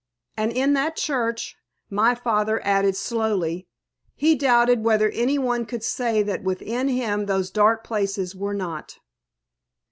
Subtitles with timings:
[0.35, 1.57] And in that church,
[1.91, 3.67] my father added slowly,
[4.15, 8.97] "he doubted whether any one could say that within him those dark places were not."